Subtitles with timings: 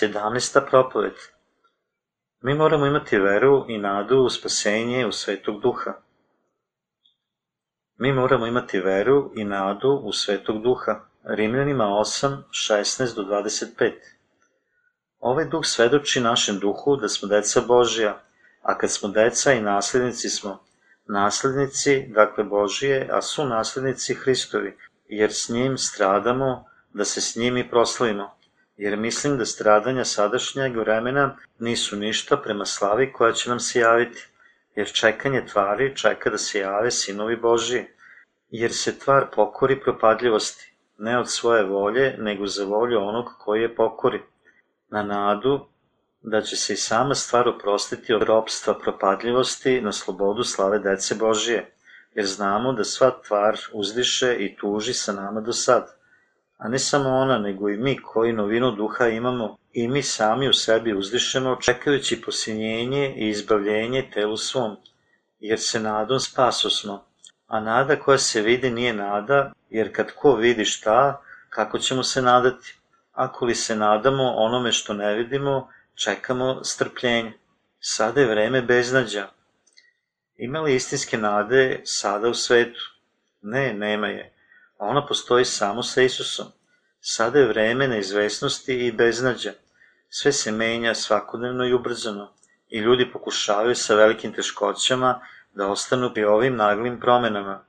[0.00, 0.70] 17.
[0.70, 1.12] propoved
[2.40, 5.92] Mi moramo imati veru i nadu u spasenje u Svetog Duha.
[7.96, 11.00] Mi moramo imati veru i nadu u Svetog Duha.
[11.24, 13.92] Rimljanima 8, 16 do 25.
[15.20, 18.22] Ovaj duh svedoči našem duhu da smo deca Božija,
[18.62, 20.64] a kad smo deca i naslednici smo,
[21.06, 24.76] naslednici, dakle Božije, a su naslednici Hristovi,
[25.08, 28.37] jer s njim stradamo, da se s njim i proslavimo
[28.78, 34.28] jer mislim da stradanja sadašnjeg vremena nisu ništa prema slavi koja će nam se javiti,
[34.74, 37.84] jer čekanje tvari čeka da se jave sinovi Božiji,
[38.50, 43.74] jer se tvar pokori propadljivosti, ne od svoje volje, nego za volju onog koji je
[43.74, 44.22] pokori,
[44.88, 45.66] na nadu
[46.22, 51.72] da će se i sama stvar oprostiti od ropstva propadljivosti na slobodu slave dece Božije,
[52.14, 55.97] jer znamo da sva tvar uzdiše i tuži sa nama do sada
[56.58, 60.52] a ne samo ona, nego i mi koji novinu duha imamo i mi sami u
[60.52, 64.76] sebi uzdišemo, čekajući posinjenje i izbavljenje telu svom,
[65.40, 67.04] jer se nadom spaso smo.
[67.46, 72.22] A nada koja se vidi nije nada, jer kad ko vidi šta, kako ćemo se
[72.22, 72.74] nadati?
[73.12, 77.32] Ako li se nadamo onome što ne vidimo, čekamo strpljenje.
[77.80, 79.28] Sada je vreme beznađa.
[80.36, 82.80] Ima li istinske nade sada u svetu?
[83.42, 84.37] Ne, nema je
[84.78, 86.46] ona postoji samo sa Isusom.
[87.00, 89.52] Sada je vreme neizvesnosti i beznađa.
[90.08, 92.32] Sve se menja svakodnevno i ubrzano
[92.68, 95.20] i ljudi pokušavaju sa velikim teškoćama
[95.54, 97.64] da ostanu pri ovim naglim promenama.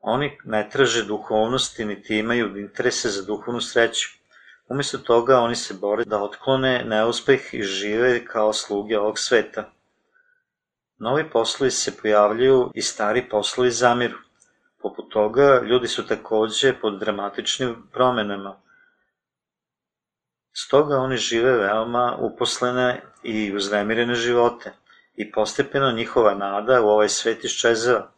[0.00, 4.08] Oni ne traže duhovnosti niti imaju interese za duhovnu sreću.
[4.68, 9.70] Umesto toga oni se bore da otklone neuspeh i žive kao sluge ovog sveta.
[10.98, 14.18] Novi poslovi se pojavljuju i stari poslovi zamiru.
[14.82, 18.60] Poput toga, ljudi su takođe pod dramatičnim promenama.
[20.52, 24.72] Stoga oni žive veoma uposlene i uznemirene živote
[25.14, 28.10] i postepeno njihova nada u ovaj svet iščezava.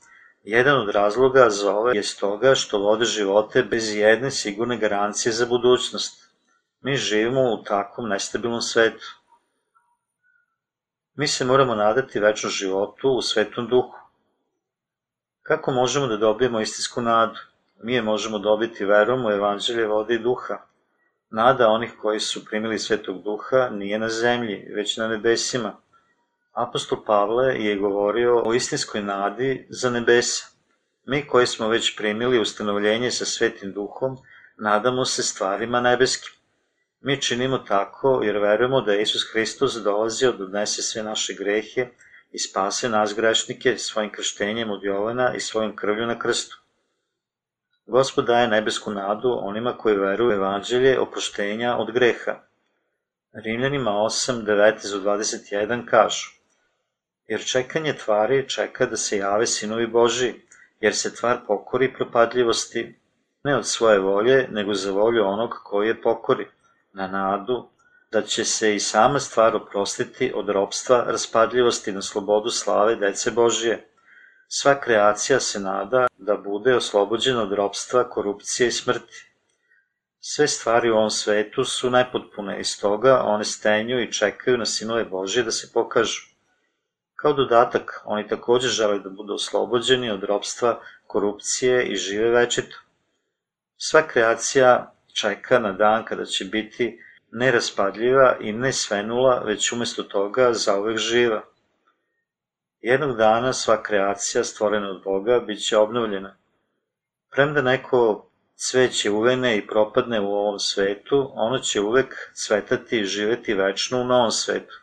[0.45, 5.47] Jedan od razloga za ove je stoga što vode živote bez jedne sigurne garancije za
[5.47, 6.31] budućnost.
[6.81, 9.07] Mi živimo u takvom nestabilnom svetu.
[11.15, 14.02] Mi se moramo nadati večnom životu u svetom duhu.
[15.43, 17.39] Kako možemo da dobijemo istinsku nadu?
[17.83, 20.59] Mi je možemo dobiti verom u evanđelje vode i duha.
[21.31, 25.77] Nada onih koji su primili svetog duha nije na zemlji, već na nebesima.
[26.53, 30.47] Apostol Pavle je govorio o istinskoj nadi za nebesa.
[31.07, 34.19] Mi koji smo već primili ustanovljenje sa svetim duhom,
[34.59, 36.33] nadamo se stvarima nebeskim.
[37.01, 41.89] Mi činimo tako jer verujemo da Isus Hristos dolazio da odnese sve naše grehe
[42.33, 46.57] i spase nas grešnike svojim krštenjem od Jovana i svojom krvlju na krstu.
[47.87, 52.41] Gospod daje nebesku nadu onima koji veruju u evanđelje oproštenja od greha.
[53.33, 56.31] Rimljanima 8, 19 21 kažu
[57.27, 60.35] Jer čekanje tvari čeka da se jave sinovi Boži,
[60.81, 62.99] jer se tvar pokori propadljivosti,
[63.45, 66.47] ne od svoje volje, nego za volju onog koji je pokori,
[66.93, 67.69] na nadu
[68.13, 73.89] da će se i sama stvar oprostiti od ropstva raspadljivosti na slobodu slave dece Božije.
[74.49, 79.27] Sva kreacija se nada da bude oslobođena od ropstva, korupcije i smrti.
[80.21, 85.05] Sve stvari u ovom svetu su najpotpune i stoga one stenju i čekaju na sinove
[85.05, 86.21] Božije da se pokažu.
[87.17, 92.77] Kao dodatak, oni takođe žele da budu oslobođeni od ropstva, korupcije i žive večito.
[93.77, 96.99] Sva kreacija čeka na dan kada će biti
[97.33, 101.43] neraspadljiva i ne svenula, već umesto toga zauvek živa.
[102.81, 106.37] Jednog dana sva kreacija stvorena od Boga bit će obnovljena.
[107.31, 113.55] Premda neko cveće uvene i propadne u ovom svetu, ono će uvek cvetati i živeti
[113.55, 114.81] večno u novom svetu.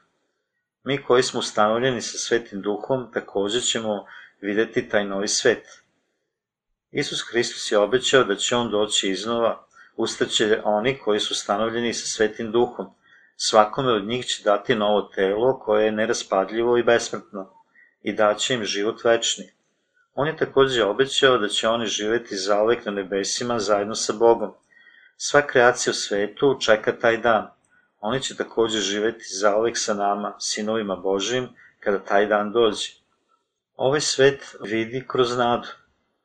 [0.84, 4.06] Mi koji smo ustanovljeni sa svetim duhom takođe ćemo
[4.42, 5.84] videti taj novi svet.
[6.92, 9.69] Isus Hristos je obećao da će on doći iznova
[10.00, 12.86] ustaće oni koji su stanovljeni sa svetim duhom.
[13.36, 17.50] Svakome od njih će dati novo telo koje je neraspadljivo i besmrtno
[18.02, 19.46] i daće im život večni.
[20.16, 24.54] On je takođe obećao da će oni živeti zaovek na nebesima zajedno sa Bogom.
[25.18, 27.50] Sva kreacija u svetu čeka taj dan.
[28.00, 31.50] Oni će takođe živeti zaovek sa nama, sinovima Božijim,
[31.80, 32.92] kada taj dan dođe.
[33.76, 35.68] Ovaj svet vidi kroz nadu.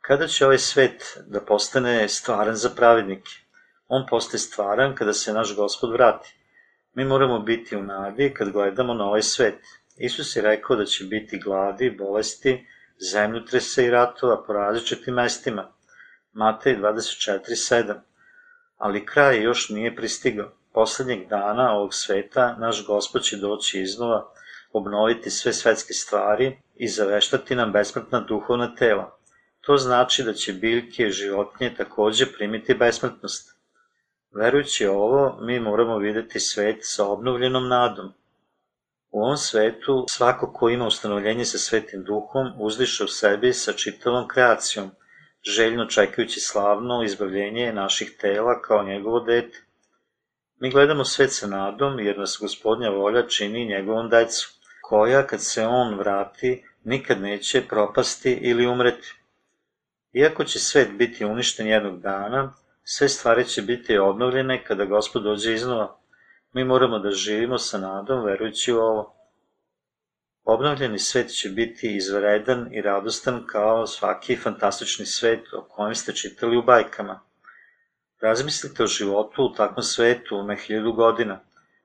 [0.01, 3.44] Kada će ovaj svet da postane stvaran za pravednike?
[3.97, 6.35] On postaje stvaran kada se naš gospod vrati.
[6.95, 9.61] Mi moramo biti u nadi kad gledamo na ovaj svet.
[9.97, 12.67] Isus je rekao da će biti gladi, bolesti,
[13.13, 15.73] zemljotrese i ratova po različitim mestima.
[16.33, 17.95] Matej 24.7
[18.77, 20.51] Ali kraj još nije pristigao.
[20.73, 24.33] poslednjeg dana ovog sveta naš gospod će doći iznova,
[24.73, 29.19] obnoviti sve svetske stvari i zaveštati nam besmrtna duhovna tela.
[29.61, 33.54] To znači da će biljke i životinje takođe primiti besmrtnost.
[34.35, 38.13] Verujući ovo, mi moramo videti svet sa obnovljenom nadom.
[39.11, 44.29] U ovom svetu svako ko ima ustanovljenje sa svetim duhom uzdiše u sebi sa čitavom
[44.29, 44.91] kreacijom,
[45.57, 49.65] željno čekajući slavno izbavljenje naših tela kao njegovo dete.
[50.61, 54.49] Mi gledamo svet sa nadom jer nas gospodnja volja čini njegovom decu,
[54.83, 59.15] koja kad se on vrati nikad neće propasti ili umreti.
[60.13, 62.53] Iako će svet biti uništen jednog dana,
[62.85, 66.01] sve stvari će biti obnovljene kada gospod dođe iznova.
[66.53, 69.15] Mi moramo da živimo sa nadom verujući u ovo.
[70.45, 76.57] Obnovljeni svet će biti izvredan i radostan kao svaki fantastični svet o kojem ste čitali
[76.57, 77.21] u bajkama.
[78.21, 81.41] Razmislite o životu u takvom svetu na hiljadu godina.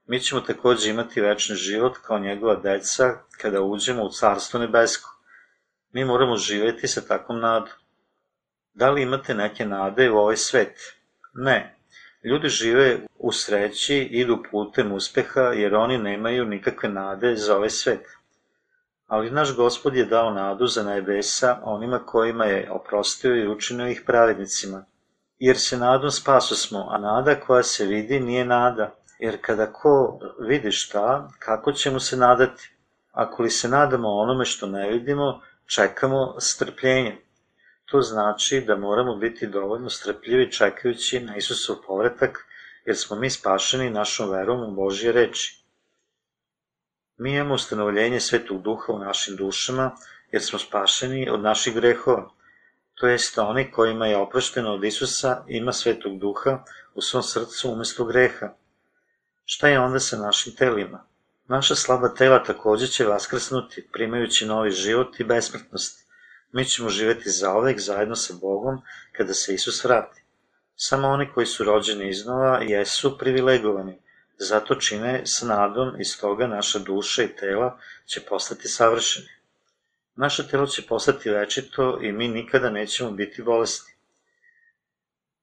[0.06, 5.10] Mi ćemo takođe imati večni život kao njegova deca kada uđemo u Carstvo nebesko.
[5.92, 7.79] Mi moramo živeti sa takvom nadom.
[8.74, 10.80] Da li imate neke nade u ovaj svet?
[11.34, 11.76] Ne.
[12.24, 18.06] Ljudi žive u sreći, idu putem uspeha jer oni nemaju nikakve nade za ovaj svet.
[19.08, 24.04] Ali naš gospod je dao nadu za nebesa onima kojima je oprostio i učinio ih
[24.06, 24.86] pravednicima.
[25.40, 28.96] Jer se nadom spaso smo, a nada koja se vidi nije nada.
[29.20, 32.76] Jer kada ko vidi šta, kako ćemo se nadati?
[33.12, 37.18] Ako li se nadamo onome što ne vidimo, čekamo strpljenje.
[37.92, 42.46] To znači da moramo biti dovoljno strpljivi čekajući na Isusov povratak,
[42.86, 45.64] jer smo mi spašeni našom verom u Božje reči.
[47.18, 49.92] Mi imamo ustanovljenje Svetog Duha u našim dušama,
[50.32, 52.30] jer smo spašeni od naših grehova.
[52.96, 56.64] To jest oni kojima je oprošteno od Isusa ima Svetog Duha
[56.94, 58.50] u svom srcu umesto greha.
[59.46, 61.06] Šta je onda sa našim telima?
[61.48, 66.09] Naša slaba tela takođe će vaskrsnuti, primajući novi život i besmrtnost.
[66.52, 68.82] Mi ćemo živeti zaovek zajedno sa Bogom
[69.12, 70.22] kada se Isus vrati.
[70.76, 74.02] Samo oni koji su rođeni iznova jesu privilegovani,
[74.38, 79.28] zato čine s nadom i stoga naša duša i tela će postati savršeni.
[80.16, 83.96] Naše telo će postati večito i mi nikada nećemo biti bolesti.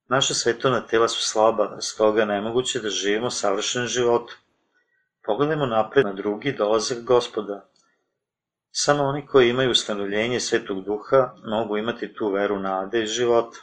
[0.09, 4.33] Naša svetovna tela su slaba, stoga nemoguće da živimo savršen život.
[5.25, 7.69] Pogledajmo napred na drugi dolazak gospoda,
[8.79, 13.59] Samo oni koji imaju ustanovljenje Svetog Duha mogu imati tu veru nade i života.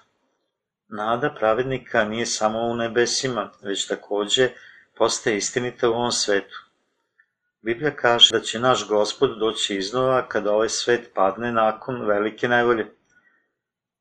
[0.87, 4.49] Nada pravednika nije samo u nebesima, već takođe
[4.97, 6.63] postaje istinita u ovom svetu.
[7.61, 12.87] Biblija kaže da će naš gospod doći iznova kada ovaj svet padne nakon velike nevolje.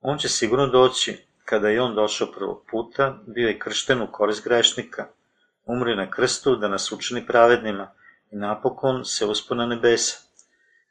[0.00, 4.44] On će sigurno doći, kada je on došao prvog puta, bio je kršten u korist
[4.44, 5.06] grešnika,
[5.64, 7.92] umri na krstu da nas učini pravednima
[8.30, 10.31] i napokon se uspo na nebesa.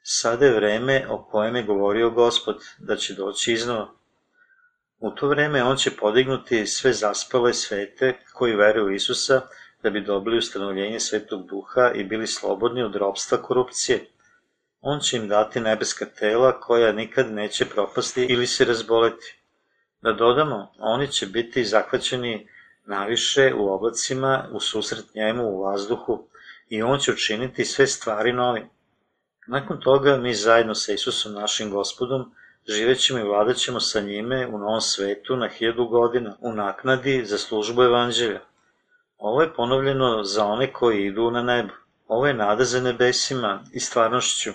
[0.02, 3.88] Sada je vreme o kojem je govorio gospod, da će doći iznova.
[4.98, 9.40] U to vreme on će podignuti sve zaspale svete koji veruju u Isusa
[9.82, 14.06] da bi dobili ustanovljenje svetog duha i bili slobodni od robstva korupcije.
[14.80, 19.38] On će im dati nebeska tela koja nikad neće propasti ili se razboleti.
[20.00, 22.48] Da dodamo, oni će biti zahvaćeni
[22.86, 26.28] naviše u oblacima, u susret njemu, u vazduhu
[26.68, 28.68] i on će učiniti sve stvari novim.
[29.46, 32.34] Nakon toga mi zajedno sa Isusom našim gospodom
[32.68, 37.82] živećemo i vladaćemo sa njime u novom svetu na hiljadu godina u naknadi za službu
[37.82, 38.40] evanđelja.
[39.18, 41.72] Ovo je ponovljeno za one koji idu na nebo.
[42.08, 44.50] Ovo je nada za nebesima i stvarnošću.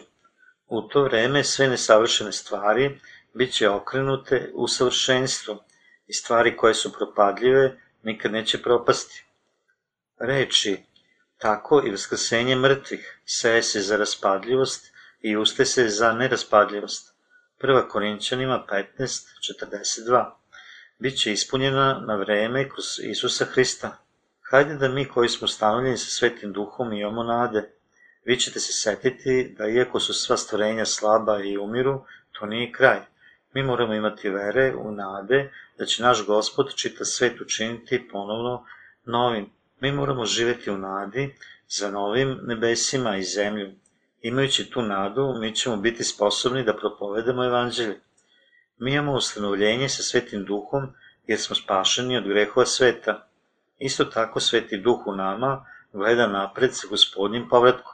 [0.68, 3.00] U to vreme sve nesavršene stvari
[3.34, 5.64] bit će okrenute u savršenstvo
[6.08, 9.26] i stvari koje su propadljive nikad neće propasti.
[10.20, 10.87] Reči
[11.38, 17.14] Tako i vaskrsenje mrtvih seje se za raspadljivost i uste se za neraspadljivost.
[17.58, 20.32] Prva Korinćanima 15.42
[21.00, 23.98] Biće ispunjena na vreme kroz Isusa Hrista.
[24.42, 27.72] Hajde da mi koji smo stanovljeni sa Svetim Duhom imamo nade.
[28.26, 33.00] Vi ćete se setiti da iako su sva stvorenja slaba i umiru, to nije kraj.
[33.54, 38.66] Mi moramo imati vere u nade da će naš Gospod čita svet učiniti ponovno
[39.06, 41.36] novim Mi moramo živeti u nadi
[41.70, 43.72] za novim nebesima i zemlju.
[44.22, 48.00] Imajući tu nadu, mi ćemo biti sposobni da propovedamo evanđelje.
[48.78, 50.88] Mi imamo ustanovljenje sa Svetim Duhom,
[51.28, 53.28] jer smo spašeni od grehova sveta.
[53.80, 57.94] Isto tako Sveti Duh u nama gleda napred sa gospodnjim povratkom.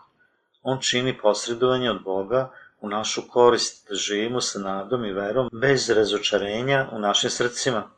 [0.62, 5.90] On čini posredovanje od Boga u našu korist, da živimo sa nadom i verom bez
[5.90, 7.90] razočarenja u našim srcima.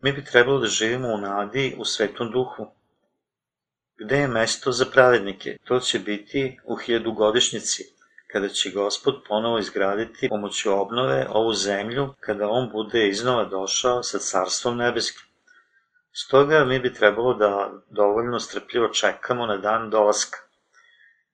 [0.00, 2.79] Mi bi trebalo da živimo u nadi u Svetom Duhu.
[4.02, 5.56] Gde je mesto za pravednike?
[5.64, 7.84] To će biti u hiljadugodišnjici,
[8.26, 14.18] kada će gospod ponovo izgraditi pomoću obnove ovu zemlju, kada on bude iznova došao sa
[14.18, 15.26] carstvom nebeskim.
[16.12, 20.38] Stoga mi bi trebalo da dovoljno strpljivo čekamo na dan dolaska.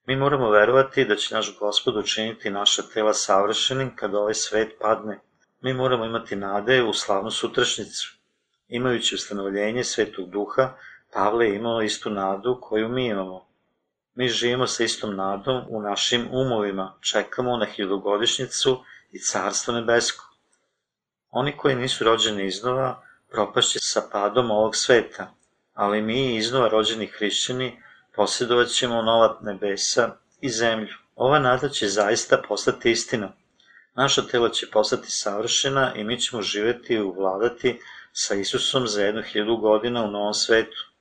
[0.07, 5.21] Mi moramo verovati da će naš gospod učiniti naša tela savršenim kada ovaj svet padne.
[5.61, 8.17] Mi moramo imati nade u slavnu sutrašnicu.
[8.69, 10.73] Imajući ustanovljenje svetog duha,
[11.13, 13.47] Pavle je imao istu nadu koju mi imamo.
[14.15, 20.25] Mi živimo sa istom nadom u našim umovima, čekamo na hiljogodišnjicu i carstvo nebesko.
[21.31, 25.35] Oni koji nisu rođeni iznova, propašće sa padom ovog sveta,
[25.75, 27.83] ali mi iznova rođeni hrišćani
[28.15, 30.95] posjedovat ćemo nova nebesa i zemlju.
[31.17, 33.33] Ova nada će zaista postati istina.
[33.95, 37.81] Naša tela će postati savršena i mi ćemo živeti i uvladati
[38.13, 40.96] sa Isusom za jednu hiljadu godina u novom svetu.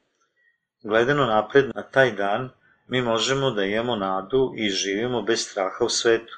[0.85, 2.49] Gledano napred na taj dan,
[2.87, 6.37] mi možemo da imamo nadu i živimo bez straha u svetu.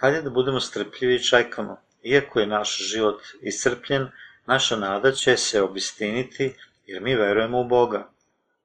[0.00, 1.76] Hajde da budemo strpljivi i čekamo.
[2.02, 4.08] Iako je naš život iscrpljen,
[4.46, 6.54] naša nada će se obistiniti
[6.86, 8.08] jer mi verujemo u Boga.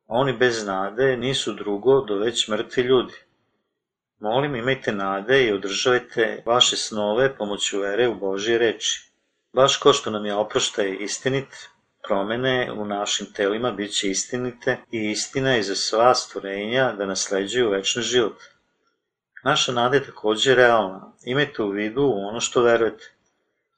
[0.07, 3.13] Oni bez nade nisu drugo do već mrtvi ljudi.
[4.19, 9.11] Molim, imajte nade i održavajte vaše snove pomoću vere u Božje reči.
[9.53, 11.69] Baš ko što nam je oproštaj istinit,
[12.11, 17.69] promene u našim telima bit će istinite i istina je za sva stvorenja da nasleđuju
[17.69, 18.41] večni život.
[19.43, 21.13] Naša nada je takođe realna.
[21.25, 23.11] Imajte u vidu ono što verujete.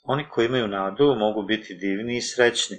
[0.04, 2.78] Oni koji imaju nadu mogu biti divni i srećni.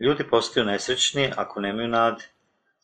[0.00, 2.24] Ljudi postaju nesrećni ako nemaju nade.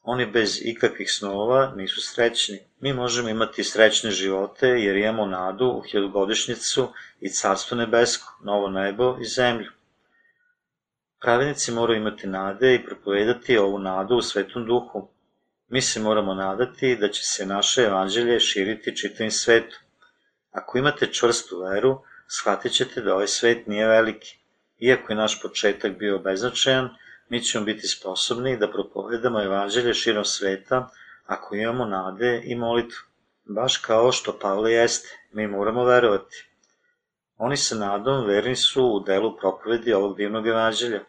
[0.03, 2.59] Oni bez ikakvih snova nisu srećni.
[2.81, 6.89] Mi možemo imati srećne živote jer imamo nadu u hiljogodišnjicu
[7.21, 9.71] i carstvo nebesko, novo nebo i zemlju.
[11.23, 15.09] Pravednici moraju imati nade i propovedati ovu nadu u svetom duhu.
[15.69, 19.79] Mi se moramo nadati da će se naše evanđelje širiti čitavim svetom.
[20.51, 24.39] Ako imate čvrstu veru, shvatit ćete da ovaj svet nije veliki.
[24.79, 26.89] Iako je naš početak bio beznačajan,
[27.29, 30.89] mi ćemo biti sposobni da propovedamo evanđelje širom sveta
[31.27, 33.01] ako imamo nade i molitvu.
[33.45, 36.49] Baš kao što Pavle jeste, mi moramo verovati.
[37.39, 41.01] Oni sa nadom verni su u delu propovedi ovog divnog evanđelja.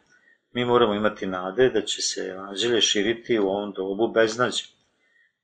[0.53, 4.63] Mi moramo imati nade da će se evanđelje širiti u ovom dobu beznađa.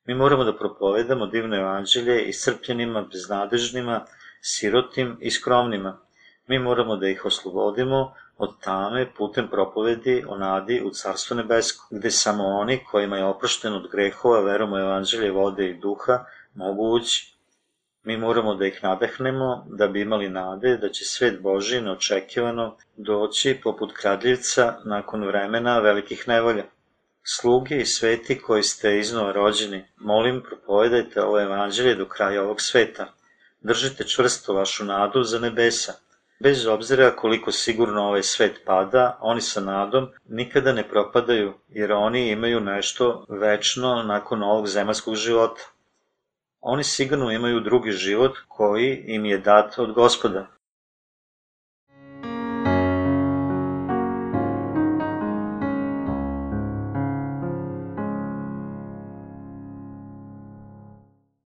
[0.04, 4.04] Mi moramo da propovedamo divno evanđelje iscrpljenima, beznadežnima,
[4.40, 5.98] sirotim i skromnima.
[6.46, 12.10] Mi moramo da ih oslobodimo od tame putem propovedi o nadi u Carstvo nebesko, gde
[12.10, 16.24] samo oni kojima je oprošteno od grehova verom u evanđelje vode i duha
[16.54, 17.39] mogu ući.
[18.04, 23.60] Mi moramo da ih nadahnemo da bi imali nade da će svet Boži neočekivano doći
[23.62, 26.64] poput kradljivca nakon vremena velikih nevolja.
[27.22, 33.12] Sluge i sveti koji ste iznova rođeni, molim propovedajte ovo evanđelje do kraja ovog sveta.
[33.60, 35.92] Držite čvrsto vašu nadu za nebesa.
[36.42, 42.30] Bez obzira koliko sigurno ovaj svet pada, oni sa nadom nikada ne propadaju, jer oni
[42.30, 45.62] imaju nešto večno nakon ovog zemaljskog života.
[46.60, 50.46] Oni sigurno imaju drugi život koji im je dat od gospoda.